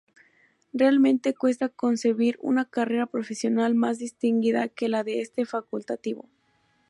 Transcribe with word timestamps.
Realmente 0.73 1.35
cuesta 1.35 1.69
concebir 1.69 2.39
una 2.41 2.65
carrera 2.67 3.05
profesional 3.05 3.75
más 3.75 3.99
distinguida 3.99 4.67
que 4.67 4.89
la 4.89 5.03
de 5.03 5.21
este 5.21 5.45
facultativo. 5.45 6.27